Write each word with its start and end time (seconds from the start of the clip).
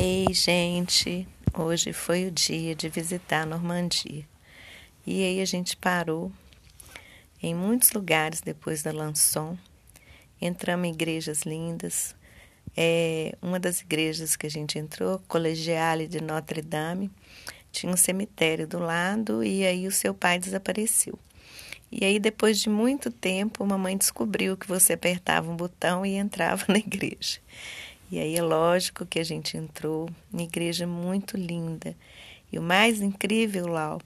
Ei, 0.00 0.32
gente, 0.32 1.26
hoje 1.52 1.92
foi 1.92 2.28
o 2.28 2.30
dia 2.30 2.72
de 2.72 2.88
visitar 2.88 3.42
a 3.42 3.46
Normandia. 3.46 4.24
E 5.04 5.24
aí 5.24 5.40
a 5.40 5.44
gente 5.44 5.76
parou 5.76 6.30
em 7.42 7.52
muitos 7.52 7.90
lugares 7.90 8.40
depois 8.40 8.80
da 8.80 8.92
Lançon. 8.92 9.58
Entramos 10.40 10.86
em 10.86 10.92
igrejas 10.92 11.42
lindas. 11.42 12.14
É, 12.76 13.36
uma 13.42 13.58
das 13.58 13.80
igrejas 13.80 14.36
que 14.36 14.46
a 14.46 14.50
gente 14.50 14.78
entrou, 14.78 15.18
Colegiale 15.26 16.06
de 16.06 16.22
Notre 16.22 16.62
Dame, 16.62 17.10
tinha 17.72 17.92
um 17.92 17.96
cemitério 17.96 18.68
do 18.68 18.78
lado 18.78 19.42
e 19.42 19.66
aí 19.66 19.84
o 19.84 19.90
seu 19.90 20.14
pai 20.14 20.38
desapareceu. 20.38 21.18
E 21.90 22.04
aí, 22.04 22.20
depois 22.20 22.60
de 22.60 22.68
muito 22.68 23.10
tempo, 23.10 23.64
a 23.64 23.66
mamãe 23.66 23.96
descobriu 23.96 24.56
que 24.56 24.68
você 24.68 24.92
apertava 24.92 25.50
um 25.50 25.56
botão 25.56 26.06
e 26.06 26.14
entrava 26.14 26.64
na 26.68 26.78
igreja. 26.78 27.40
E 28.10 28.18
aí 28.18 28.36
é 28.36 28.42
lógico 28.42 29.04
que 29.04 29.18
a 29.18 29.24
gente 29.24 29.56
entrou, 29.56 30.08
uma 30.32 30.42
igreja 30.42 30.86
muito 30.86 31.36
linda. 31.36 31.94
E 32.50 32.58
o 32.58 32.62
mais 32.62 33.02
incrível, 33.02 33.66
Lau, 33.66 34.00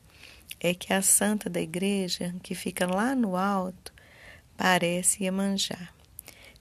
é 0.59 0.75
que 0.75 0.93
a 0.93 1.01
santa 1.01 1.49
da 1.49 1.61
igreja, 1.61 2.35
que 2.43 2.55
fica 2.55 2.87
lá 2.87 3.15
no 3.15 3.37
alto, 3.37 3.93
parece 4.57 5.23
Iemanjá. 5.23 5.89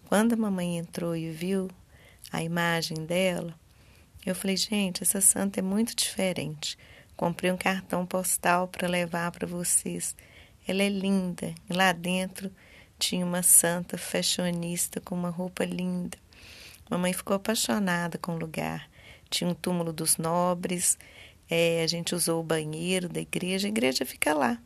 Quando 0.05 0.33
a 0.33 0.37
mamãe 0.37 0.77
entrou 0.77 1.15
e 1.15 1.31
viu 1.31 1.69
a 2.31 2.43
imagem 2.43 3.05
dela, 3.05 3.55
eu 4.25 4.35
falei, 4.35 4.55
gente, 4.55 5.01
essa 5.01 5.19
santa 5.19 5.59
é 5.59 5.63
muito 5.63 5.95
diferente. 5.95 6.77
Comprei 7.17 7.51
um 7.51 7.57
cartão 7.57 8.05
postal 8.05 8.67
para 8.67 8.87
levar 8.87 9.31
para 9.31 9.47
vocês. 9.47 10.15
Ela 10.67 10.83
é 10.83 10.89
linda. 10.89 11.55
E 11.69 11.73
lá 11.73 11.91
dentro 11.91 12.51
tinha 12.99 13.25
uma 13.25 13.41
santa 13.41 13.97
fashionista 13.97 15.01
com 15.01 15.15
uma 15.15 15.29
roupa 15.29 15.65
linda. 15.65 16.17
Mamãe 16.91 17.13
ficou 17.13 17.37
apaixonada 17.37 18.17
com 18.17 18.33
o 18.33 18.37
lugar. 18.37 18.89
Tinha 19.29 19.49
um 19.49 19.53
túmulo 19.53 19.93
dos 19.93 20.17
nobres, 20.17 20.97
é, 21.49 21.81
a 21.83 21.87
gente 21.87 22.13
usou 22.13 22.41
o 22.41 22.43
banheiro 22.43 23.07
da 23.07 23.21
igreja, 23.21 23.65
a 23.65 23.69
igreja 23.69 24.05
fica 24.05 24.33
lá, 24.33 24.61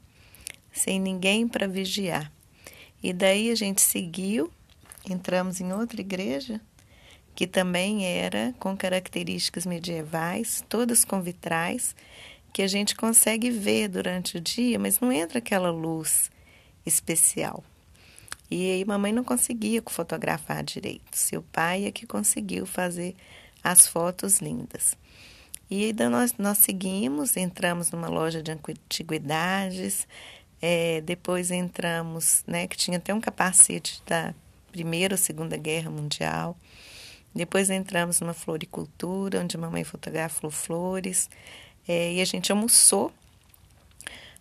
sem 0.71 0.99
ninguém 0.99 1.47
para 1.47 1.67
vigiar. 1.67 2.31
E 3.03 3.13
daí 3.13 3.51
a 3.51 3.55
gente 3.55 3.79
seguiu, 3.79 4.51
entramos 5.07 5.61
em 5.61 5.71
outra 5.71 6.01
igreja, 6.01 6.59
que 7.35 7.45
também 7.45 8.07
era 8.07 8.55
com 8.57 8.75
características 8.75 9.67
medievais, 9.67 10.65
todas 10.67 11.05
com 11.05 11.21
vitrais, 11.21 11.95
que 12.51 12.63
a 12.63 12.67
gente 12.67 12.95
consegue 12.95 13.51
ver 13.51 13.87
durante 13.87 14.37
o 14.37 14.41
dia, 14.41 14.79
mas 14.79 14.99
não 14.99 15.11
entra 15.11 15.37
aquela 15.37 15.69
luz 15.69 16.31
especial. 16.83 17.63
E 18.49 18.71
aí 18.71 18.85
mamãe 18.85 19.11
não 19.11 19.23
conseguia 19.23 19.81
fotografar 19.87 20.63
direito. 20.63 21.15
Seu 21.17 21.41
pai 21.41 21.85
é 21.85 21.91
que 21.91 22.05
conseguiu 22.05 22.65
fazer 22.65 23.15
as 23.63 23.87
fotos 23.87 24.39
lindas. 24.39 24.95
E 25.69 25.85
aí 25.85 25.93
nós, 26.09 26.33
nós 26.37 26.59
seguimos, 26.59 27.35
entramos 27.35 27.89
numa 27.89 28.07
loja 28.07 28.43
de 28.43 28.51
antiguidades, 28.51 30.07
é, 30.61 31.01
depois 31.01 31.49
entramos, 31.49 32.43
né, 32.45 32.67
que 32.67 32.77
tinha 32.77 32.97
até 32.97 33.13
um 33.13 33.19
capacete 33.19 34.01
da 34.05 34.33
Primeira 34.71 35.15
ou 35.15 35.17
Segunda 35.17 35.57
Guerra 35.57 35.89
Mundial. 35.89 36.55
Depois 37.33 37.69
entramos 37.69 38.19
numa 38.21 38.33
floricultura, 38.33 39.41
onde 39.41 39.57
a 39.57 39.59
mamãe 39.59 39.83
fotografou 39.83 40.51
flores. 40.51 41.29
É, 41.87 42.13
e 42.13 42.21
a 42.21 42.25
gente 42.25 42.51
almoçou 42.51 43.11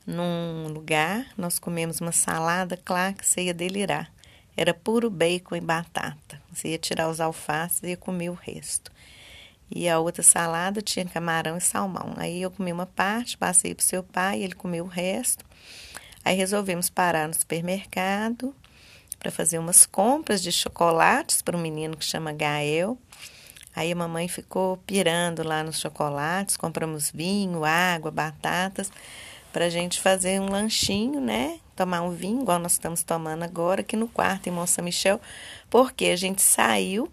num 0.06 0.68
lugar, 0.68 1.26
nós 1.36 1.58
comemos 1.58 2.00
uma 2.00 2.12
salada, 2.12 2.78
claro 2.84 3.14
que 3.14 3.26
você 3.26 3.44
ia 3.44 3.54
delirar. 3.54 4.12
Era 4.56 4.74
puro 4.74 5.10
bacon 5.10 5.56
e 5.56 5.60
batata. 5.60 6.40
Você 6.52 6.68
ia 6.68 6.78
tirar 6.78 7.08
os 7.08 7.20
alfaces 7.20 7.82
e 7.82 7.88
ia 7.88 7.96
comer 7.96 8.30
o 8.30 8.34
resto. 8.34 8.92
E 9.70 9.88
a 9.88 9.98
outra 9.98 10.22
salada 10.22 10.82
tinha 10.82 11.04
camarão 11.06 11.56
e 11.56 11.60
salmão. 11.60 12.12
Aí 12.16 12.42
eu 12.42 12.50
comi 12.50 12.72
uma 12.72 12.86
parte, 12.86 13.38
passei 13.38 13.74
para 13.74 13.82
o 13.82 13.84
seu 13.84 14.02
pai, 14.02 14.42
ele 14.42 14.54
comeu 14.54 14.84
o 14.84 14.88
resto. 14.88 15.44
Aí 16.24 16.36
resolvemos 16.36 16.90
parar 16.90 17.26
no 17.26 17.34
supermercado 17.34 18.54
para 19.18 19.30
fazer 19.30 19.58
umas 19.58 19.86
compras 19.86 20.42
de 20.42 20.52
chocolates 20.52 21.40
para 21.40 21.56
um 21.56 21.60
menino 21.60 21.96
que 21.96 22.04
chama 22.04 22.32
Gael. 22.32 22.98
Aí 23.74 23.90
a 23.90 23.96
mamãe 23.96 24.28
ficou 24.28 24.76
pirando 24.86 25.42
lá 25.42 25.64
nos 25.64 25.80
chocolates, 25.80 26.56
compramos 26.56 27.10
vinho, 27.10 27.64
água, 27.64 28.10
batatas 28.10 28.92
para 29.54 29.66
a 29.66 29.70
gente 29.70 30.00
fazer 30.00 30.40
um 30.40 30.50
lanchinho, 30.50 31.20
né? 31.20 31.60
Tomar 31.76 32.02
um 32.02 32.10
vinho, 32.10 32.42
igual 32.42 32.58
nós 32.58 32.72
estamos 32.72 33.04
tomando 33.04 33.44
agora 33.44 33.82
aqui 33.82 33.96
no 33.96 34.08
quarto 34.08 34.48
em 34.48 34.50
Mont 34.50 34.68
Saint-Michel, 34.68 35.20
porque 35.70 36.06
a 36.06 36.16
gente 36.16 36.42
saiu, 36.42 37.08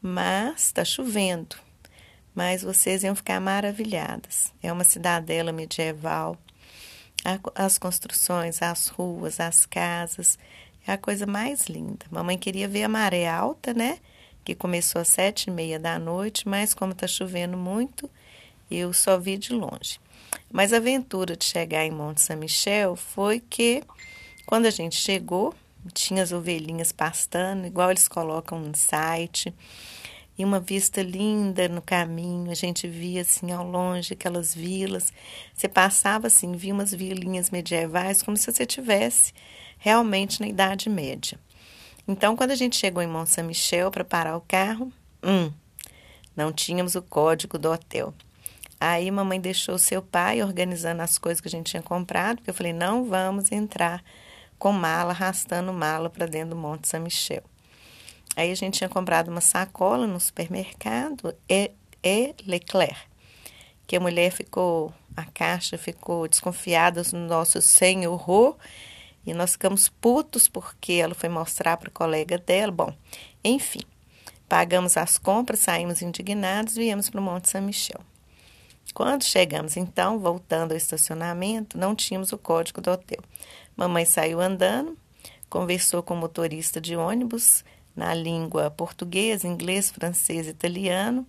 mas 0.00 0.64
está 0.64 0.86
chovendo. 0.86 1.54
Mas 2.34 2.62
vocês 2.62 3.02
iam 3.04 3.14
ficar 3.14 3.40
maravilhadas. 3.40 4.54
É 4.62 4.72
uma 4.72 4.84
cidadela 4.84 5.52
medieval. 5.52 6.38
As 7.54 7.76
construções, 7.76 8.62
as 8.62 8.88
ruas, 8.88 9.38
as 9.38 9.66
casas, 9.66 10.38
é 10.86 10.92
a 10.92 10.98
coisa 10.98 11.26
mais 11.26 11.66
linda. 11.66 12.06
Mamãe 12.10 12.38
queria 12.38 12.66
ver 12.66 12.84
a 12.84 12.88
maré 12.88 13.28
alta, 13.28 13.74
né? 13.74 13.98
Que 14.42 14.54
começou 14.54 15.02
às 15.02 15.08
sete 15.08 15.48
e 15.48 15.50
meia 15.50 15.78
da 15.78 15.98
noite, 15.98 16.48
mas 16.48 16.72
como 16.72 16.92
está 16.92 17.06
chovendo 17.06 17.58
muito, 17.58 18.10
eu 18.70 18.94
só 18.94 19.18
vi 19.18 19.36
de 19.36 19.52
longe. 19.52 20.02
Mas 20.52 20.72
a 20.72 20.76
aventura 20.76 21.36
de 21.36 21.44
chegar 21.44 21.84
em 21.84 21.90
Monte 21.90 22.20
São 22.20 22.36
Michel 22.36 22.96
foi 22.96 23.40
que, 23.40 23.82
quando 24.46 24.66
a 24.66 24.70
gente 24.70 24.96
chegou, 24.96 25.54
tinha 25.92 26.22
as 26.22 26.32
ovelhinhas 26.32 26.92
pastando, 26.92 27.66
igual 27.66 27.90
eles 27.90 28.08
colocam 28.08 28.58
no 28.58 28.76
site, 28.76 29.54
e 30.36 30.44
uma 30.44 30.58
vista 30.58 31.02
linda 31.02 31.68
no 31.68 31.80
caminho. 31.80 32.50
A 32.50 32.54
gente 32.54 32.88
via 32.88 33.22
assim 33.22 33.52
ao 33.52 33.66
longe 33.66 34.14
aquelas 34.14 34.54
vilas. 34.54 35.12
Você 35.54 35.68
passava 35.68 36.26
assim, 36.26 36.52
via 36.52 36.74
umas 36.74 36.92
vilinhas 36.92 37.50
medievais, 37.50 38.22
como 38.22 38.36
se 38.36 38.50
você 38.50 38.66
tivesse 38.66 39.32
realmente 39.78 40.40
na 40.40 40.48
Idade 40.48 40.88
Média. 40.88 41.38
Então, 42.06 42.36
quando 42.36 42.50
a 42.50 42.56
gente 42.56 42.76
chegou 42.76 43.02
em 43.02 43.06
Mont 43.06 43.30
Saint 43.30 43.46
Michel 43.46 43.90
para 43.90 44.04
parar 44.04 44.36
o 44.36 44.40
carro, 44.40 44.92
hum, 45.22 45.50
não 46.36 46.52
tínhamos 46.52 46.94
o 46.94 47.02
código 47.02 47.58
do 47.58 47.70
hotel. 47.70 48.12
Aí 48.86 49.10
mamãe 49.10 49.40
deixou 49.40 49.78
seu 49.78 50.02
pai 50.02 50.42
organizando 50.42 51.00
as 51.00 51.16
coisas 51.16 51.40
que 51.40 51.48
a 51.48 51.50
gente 51.50 51.70
tinha 51.70 51.82
comprado, 51.82 52.36
porque 52.36 52.50
eu 52.50 52.54
falei, 52.54 52.74
não 52.74 53.06
vamos 53.06 53.50
entrar 53.50 54.04
com 54.58 54.72
mala, 54.72 55.12
arrastando 55.12 55.72
mala 55.72 56.10
para 56.10 56.26
dentro 56.26 56.50
do 56.50 56.56
Monte 56.56 56.86
São 56.86 57.00
Michel. 57.00 57.42
Aí 58.36 58.52
a 58.52 58.54
gente 58.54 58.76
tinha 58.76 58.88
comprado 58.90 59.28
uma 59.30 59.40
sacola 59.40 60.06
no 60.06 60.20
supermercado, 60.20 61.34
e, 61.48 61.70
e 62.02 62.34
Leclerc, 62.46 62.98
que 63.86 63.96
a 63.96 64.00
mulher 64.00 64.30
ficou, 64.30 64.92
a 65.16 65.24
caixa 65.24 65.78
ficou 65.78 66.28
desconfiada 66.28 67.02
no 67.10 67.20
nosso 67.20 67.62
senhor 67.62 68.54
e 69.24 69.32
nós 69.32 69.52
ficamos 69.52 69.88
putos 69.88 70.46
porque 70.46 70.92
ela 70.92 71.14
foi 71.14 71.30
mostrar 71.30 71.78
para 71.78 71.88
o 71.88 71.90
colega 71.90 72.36
dela. 72.36 72.70
Bom, 72.70 72.94
enfim, 73.42 73.80
pagamos 74.46 74.98
as 74.98 75.16
compras, 75.16 75.60
saímos 75.60 76.02
indignados 76.02 76.74
viemos 76.74 77.08
para 77.08 77.22
o 77.22 77.24
Monte 77.24 77.48
São 77.48 77.62
Michel. 77.62 78.02
Quando 78.92 79.24
chegamos, 79.24 79.76
então, 79.76 80.18
voltando 80.18 80.72
ao 80.72 80.76
estacionamento, 80.76 81.78
não 81.78 81.94
tínhamos 81.94 82.32
o 82.32 82.38
código 82.38 82.80
do 82.80 82.90
hotel. 82.90 83.20
Mamãe 83.76 84.04
saiu 84.04 84.40
andando, 84.40 84.96
conversou 85.48 86.02
com 86.02 86.14
o 86.14 86.16
motorista 86.16 86.80
de 86.80 86.94
ônibus 86.94 87.64
na 87.94 88.12
língua 88.14 88.70
português, 88.70 89.44
inglês, 89.44 89.90
francês, 89.90 90.46
italiano 90.46 91.26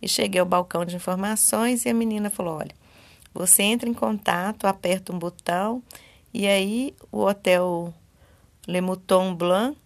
e 0.00 0.08
cheguei 0.08 0.40
ao 0.40 0.46
balcão 0.46 0.84
de 0.84 0.96
informações 0.96 1.84
e 1.84 1.88
a 1.88 1.94
menina 1.94 2.28
falou: 2.28 2.58
Olha, 2.58 2.74
você 3.32 3.62
entra 3.62 3.88
em 3.88 3.94
contato, 3.94 4.66
aperta 4.66 5.12
um 5.12 5.18
botão 5.18 5.82
e 6.34 6.46
aí 6.46 6.94
o 7.10 7.24
hotel 7.24 7.94
Le 8.66 8.80
Mouton 8.80 9.34
Blanc 9.34 9.78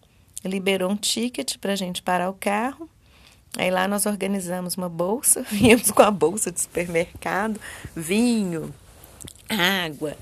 liberou 0.44 0.90
um 0.90 0.96
ticket 0.96 1.58
para 1.58 1.72
a 1.72 1.76
gente 1.76 2.02
parar 2.02 2.30
o 2.30 2.34
carro 2.34 2.88
Aí 3.56 3.70
lá 3.70 3.88
nós 3.88 4.04
organizamos 4.04 4.76
uma 4.76 4.88
bolsa, 4.88 5.42
viemos 5.50 5.90
com 5.90 6.02
a 6.02 6.10
bolsa 6.10 6.52
de 6.52 6.60
supermercado, 6.60 7.58
vinho, 7.94 8.72
água, 9.48 10.16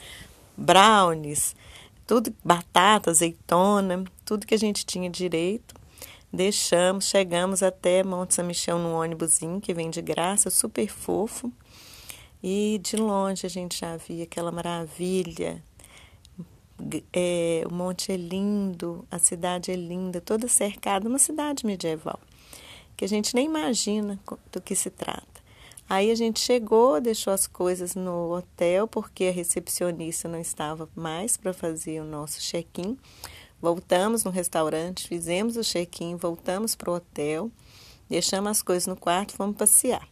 brownies, 0.56 1.56
tudo, 2.06 2.32
batata, 2.44 3.10
azeitona, 3.10 4.04
tudo 4.24 4.46
que 4.46 4.54
a 4.54 4.58
gente 4.58 4.86
tinha 4.86 5.10
direito. 5.10 5.74
Deixamos, 6.32 7.06
chegamos 7.06 7.62
até 7.62 8.02
Monte 8.02 8.34
São 8.34 8.44
Michel 8.44 8.78
num 8.78 8.94
ônibusinho 8.94 9.60
que 9.60 9.74
vem 9.74 9.90
de 9.90 10.02
graça, 10.02 10.50
super 10.50 10.88
fofo. 10.88 11.52
E 12.42 12.78
de 12.82 12.96
longe 12.96 13.46
a 13.46 13.48
gente 13.48 13.80
já 13.80 13.96
via 13.96 14.24
aquela 14.24 14.52
maravilha. 14.52 15.62
É, 17.12 17.62
o 17.70 17.72
monte 17.72 18.12
é 18.12 18.16
lindo, 18.16 19.06
a 19.10 19.18
cidade 19.18 19.70
é 19.70 19.76
linda, 19.76 20.20
toda 20.20 20.46
cercada, 20.48 21.08
uma 21.08 21.20
cidade 21.20 21.64
medieval 21.64 22.18
que 22.96 23.04
a 23.04 23.08
gente 23.08 23.34
nem 23.34 23.46
imagina 23.46 24.18
do 24.52 24.60
que 24.60 24.74
se 24.74 24.90
trata. 24.90 25.34
Aí 25.88 26.10
a 26.10 26.14
gente 26.14 26.40
chegou, 26.40 27.00
deixou 27.00 27.32
as 27.32 27.46
coisas 27.46 27.94
no 27.94 28.34
hotel, 28.34 28.88
porque 28.88 29.24
a 29.24 29.32
recepcionista 29.32 30.28
não 30.28 30.40
estava 30.40 30.88
mais 30.94 31.36
para 31.36 31.52
fazer 31.52 32.00
o 32.00 32.04
nosso 32.04 32.40
check-in. 32.40 32.96
Voltamos 33.60 34.24
no 34.24 34.30
restaurante, 34.30 35.06
fizemos 35.06 35.56
o 35.56 35.62
check-in, 35.62 36.16
voltamos 36.16 36.74
para 36.74 36.90
o 36.90 36.94
hotel, 36.94 37.50
deixamos 38.08 38.50
as 38.50 38.62
coisas 38.62 38.86
no 38.86 38.96
quarto 38.96 39.34
fomos 39.34 39.56
passear. 39.56 40.08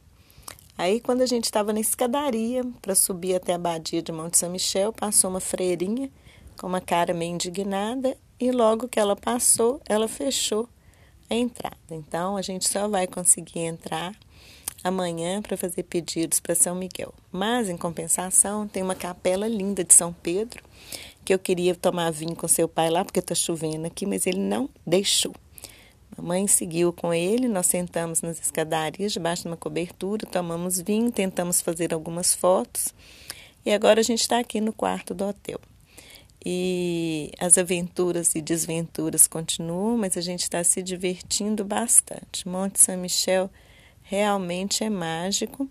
Aí, 0.76 1.00
quando 1.00 1.23
a 1.23 1.26
gente 1.26 1.44
estava 1.44 1.73
na 1.73 1.81
escadaria 1.81 2.64
para 2.81 2.94
subir 2.94 3.34
até 3.34 3.52
a 3.52 3.56
abadia 3.56 4.02
de 4.02 4.11
Monte 4.11 4.38
São 4.38 4.50
Michel, 4.50 4.93
passou 4.93 5.31
uma 5.31 5.40
freirinha 5.40 6.11
com 6.56 6.67
uma 6.67 6.81
cara 6.81 7.12
meio 7.12 7.32
indignada 7.32 8.17
e 8.40 8.50
logo 8.50 8.88
que 8.88 8.99
ela 8.99 9.14
passou, 9.14 9.81
ela 9.87 10.08
fechou 10.08 10.69
entrada. 11.34 11.76
Então, 11.90 12.37
a 12.37 12.43
gente 12.43 12.69
só 12.69 12.88
vai 12.88 13.06
conseguir 13.06 13.61
entrar 13.61 14.14
amanhã 14.82 15.40
para 15.40 15.56
fazer 15.56 15.84
pedidos 15.84 16.40
para 16.40 16.55
São 16.55 16.75
Miguel. 16.75 17.14
Mas, 17.31 17.69
em 17.69 17.76
compensação, 17.76 18.67
tem 18.67 18.82
uma 18.82 18.94
capela 18.94 19.46
linda 19.46 19.84
de 19.84 19.94
São 19.94 20.12
Pedro 20.12 20.62
que 21.25 21.32
eu 21.32 21.38
queria 21.38 21.75
tomar 21.75 22.11
vinho 22.11 22.34
com 22.34 22.49
seu 22.49 22.69
pai 22.69 22.90
lá 22.90 23.05
porque 23.05 23.20
está 23.20 23.34
chovendo 23.34 23.87
aqui, 23.87 24.06
mas 24.06 24.26
ele 24.26 24.40
não 24.40 24.69
deixou. 24.87 25.34
Mamãe 26.17 26.46
seguiu 26.46 26.93
com 26.93 27.14
ele, 27.14 27.49
nós 27.49 27.67
sentamos 27.67 28.20
nas 28.20 28.40
escadarias, 28.40 29.12
debaixo 29.12 29.43
de 29.43 29.49
uma 29.49 29.56
cobertura, 29.56 30.26
tomamos 30.26 30.81
vinho, 30.81 31.11
tentamos 31.11 31.62
fazer 31.62 31.94
algumas 31.94 32.34
fotos 32.34 32.93
e 33.64 33.73
agora 33.73 34.00
a 34.00 34.02
gente 34.02 34.20
está 34.20 34.38
aqui 34.38 34.61
no 34.61 34.73
quarto 34.73 35.14
do 35.14 35.25
hotel. 35.25 35.61
E 36.44 37.30
as 37.38 37.56
aventuras 37.56 38.34
e 38.34 38.40
desventuras 38.40 39.28
continuam, 39.28 39.96
mas 39.96 40.16
a 40.16 40.20
gente 40.20 40.42
está 40.42 40.62
se 40.64 40.82
divertindo 40.82 41.64
bastante. 41.64 42.48
Monte 42.48 42.80
São 42.80 42.96
Michel 42.98 43.48
realmente 44.02 44.82
é 44.82 44.90
mágico. 44.90 45.68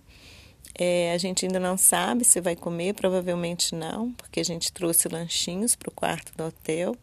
É, 0.73 1.11
a 1.11 1.17
gente 1.17 1.45
ainda 1.45 1.59
não 1.59 1.77
sabe 1.77 2.23
se 2.23 2.39
vai 2.39 2.55
comer, 2.55 2.93
provavelmente 2.93 3.75
não, 3.75 4.11
porque 4.13 4.39
a 4.39 4.45
gente 4.45 4.71
trouxe 4.71 5.09
lanchinhos 5.09 5.75
para 5.75 5.89
o 5.89 5.91
quarto 5.91 6.31
do 6.37 6.45
hotel. 6.45 6.95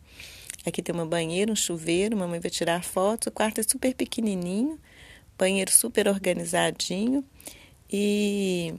Aqui 0.67 0.83
tem 0.83 0.95
uma 0.95 1.07
banheira, 1.07 1.53
um 1.53 1.57
chuveiro, 1.57 2.17
mamãe 2.17 2.41
vai 2.41 2.51
tirar 2.51 2.83
fotos. 2.83 3.27
O 3.27 3.31
quarto 3.31 3.61
é 3.61 3.63
super 3.63 3.95
pequenininho, 3.95 4.79
banheiro 5.39 5.71
super 5.71 6.09
organizadinho 6.09 7.23
e 7.91 8.75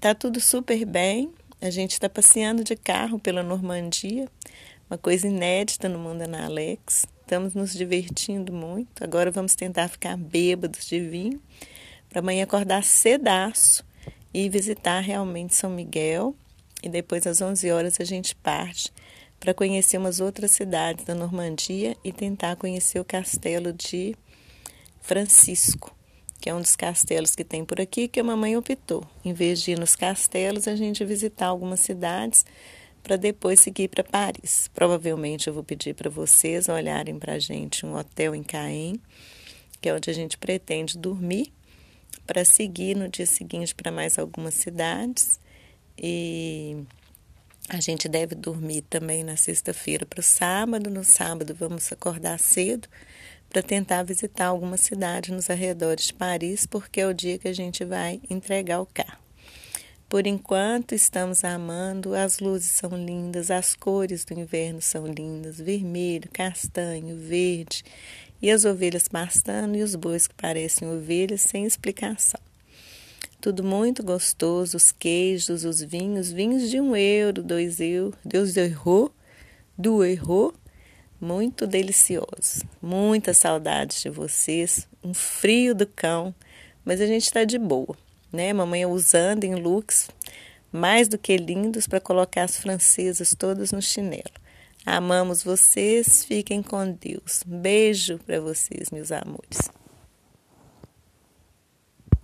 tá 0.00 0.14
tudo 0.14 0.40
super 0.40 0.84
bem. 0.84 1.32
A 1.60 1.70
gente 1.70 1.90
está 1.90 2.08
passeando 2.08 2.62
de 2.62 2.76
carro 2.76 3.18
pela 3.18 3.42
Normandia, 3.42 4.28
uma 4.88 4.96
coisa 4.96 5.26
inédita 5.26 5.88
no 5.88 5.98
mundo 5.98 6.22
Ana 6.22 6.44
Alex. 6.44 7.04
Estamos 7.20 7.52
nos 7.52 7.72
divertindo 7.72 8.52
muito. 8.52 9.02
Agora 9.02 9.32
vamos 9.32 9.56
tentar 9.56 9.88
ficar 9.88 10.16
bêbados 10.16 10.86
de 10.86 11.00
vinho 11.00 11.42
para 12.08 12.20
amanhã 12.20 12.44
acordar 12.44 12.84
cedaço 12.84 13.84
e 14.32 14.48
visitar 14.48 15.00
realmente 15.00 15.56
São 15.56 15.68
Miguel. 15.68 16.32
E 16.80 16.88
depois 16.88 17.26
às 17.26 17.40
11 17.40 17.72
horas 17.72 18.00
a 18.00 18.04
gente 18.04 18.36
parte 18.36 18.92
para 19.40 19.52
conhecer 19.52 19.98
umas 19.98 20.20
outras 20.20 20.52
cidades 20.52 21.04
da 21.04 21.14
Normandia 21.14 21.96
e 22.04 22.12
tentar 22.12 22.54
conhecer 22.54 23.00
o 23.00 23.04
castelo 23.04 23.72
de 23.72 24.14
Francisco, 25.00 25.92
que 26.40 26.48
é 26.48 26.54
um 26.54 26.60
dos 26.60 26.76
castelos 26.76 27.34
que 27.34 27.44
tem 27.44 27.64
por 27.64 27.80
aqui, 27.80 28.08
que 28.08 28.20
a 28.20 28.24
mamãe 28.24 28.56
optou. 28.56 29.04
Em 29.24 29.32
vez 29.32 29.60
de 29.60 29.72
ir 29.72 29.78
nos 29.78 29.96
castelos, 29.96 30.68
a 30.68 30.76
gente 30.76 31.04
visitar 31.04 31.46
algumas 31.46 31.80
cidades 31.80 32.44
para 33.02 33.16
depois 33.16 33.60
seguir 33.60 33.88
para 33.88 34.04
Paris. 34.04 34.70
Provavelmente 34.74 35.48
eu 35.48 35.54
vou 35.54 35.64
pedir 35.64 35.94
para 35.94 36.10
vocês 36.10 36.68
olharem 36.68 37.18
para 37.18 37.34
a 37.34 37.38
gente 37.38 37.84
um 37.84 37.96
hotel 37.96 38.34
em 38.34 38.42
Caen, 38.42 39.00
que 39.80 39.88
é 39.88 39.94
onde 39.94 40.10
a 40.10 40.12
gente 40.12 40.36
pretende 40.38 40.98
dormir, 40.98 41.52
para 42.26 42.44
seguir 42.44 42.94
no 42.94 43.08
dia 43.08 43.26
seguinte 43.26 43.74
para 43.74 43.90
mais 43.90 44.18
algumas 44.18 44.54
cidades. 44.54 45.40
E 45.96 46.76
a 47.68 47.80
gente 47.80 48.08
deve 48.08 48.34
dormir 48.34 48.82
também 48.82 49.24
na 49.24 49.36
sexta-feira 49.36 50.06
para 50.06 50.20
o 50.20 50.22
sábado. 50.22 50.90
No 50.90 51.02
sábado, 51.02 51.54
vamos 51.54 51.90
acordar 51.90 52.38
cedo 52.38 52.88
para 53.48 53.62
tentar 53.62 54.02
visitar 54.02 54.46
alguma 54.46 54.76
cidade 54.76 55.32
nos 55.32 55.48
arredores 55.48 56.06
de 56.06 56.14
Paris, 56.14 56.66
porque 56.66 57.00
é 57.00 57.06
o 57.06 57.14
dia 57.14 57.38
que 57.38 57.48
a 57.48 57.52
gente 57.52 57.84
vai 57.84 58.20
entregar 58.28 58.80
o 58.80 58.86
carro. 58.86 59.18
Por 60.08 60.26
enquanto, 60.26 60.94
estamos 60.94 61.44
amando, 61.44 62.14
as 62.14 62.38
luzes 62.38 62.70
são 62.70 62.90
lindas, 62.96 63.50
as 63.50 63.74
cores 63.74 64.24
do 64.24 64.32
inverno 64.32 64.80
são 64.80 65.06
lindas: 65.06 65.58
vermelho, 65.58 66.30
castanho, 66.32 67.14
verde, 67.16 67.84
e 68.40 68.50
as 68.50 68.64
ovelhas 68.64 69.06
pastando 69.06 69.76
e 69.76 69.82
os 69.82 69.94
bois 69.94 70.26
que 70.26 70.34
parecem 70.34 70.88
ovelhas 70.88 71.42
sem 71.42 71.66
explicação. 71.66 72.40
Tudo 73.40 73.62
muito 73.62 74.02
gostoso, 74.02 74.76
os 74.76 74.90
queijos, 74.90 75.64
os 75.64 75.80
vinhos, 75.80 76.32
vinhos 76.32 76.70
de 76.70 76.80
um 76.80 76.96
euro, 76.96 77.42
dois 77.42 77.78
euros, 77.78 78.18
Deus 78.24 78.56
errou, 78.56 79.12
do 79.76 80.02
errou, 80.02 80.54
muito 81.20 81.66
delicioso. 81.66 82.64
Muitas 82.80 83.36
saudades 83.38 84.00
de 84.00 84.10
vocês, 84.10 84.88
um 85.02 85.12
frio 85.12 85.74
do 85.74 85.86
cão, 85.86 86.34
mas 86.84 87.00
a 87.00 87.06
gente 87.06 87.24
está 87.24 87.44
de 87.44 87.58
boa, 87.58 87.96
né? 88.32 88.52
Mamãe 88.52 88.86
usando 88.86 89.44
em 89.44 89.54
looks 89.54 90.08
mais 90.70 91.08
do 91.08 91.18
que 91.18 91.36
lindos 91.36 91.86
para 91.86 92.00
colocar 92.00 92.44
as 92.44 92.58
francesas 92.58 93.34
todas 93.34 93.72
no 93.72 93.80
chinelo. 93.80 94.24
Amamos 94.84 95.42
vocês, 95.42 96.24
fiquem 96.24 96.62
com 96.62 96.92
Deus. 96.92 97.42
Beijo 97.46 98.18
para 98.18 98.40
vocês, 98.40 98.90
meus 98.90 99.12
amores. 99.12 99.70